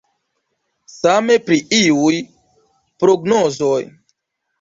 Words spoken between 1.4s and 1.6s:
pri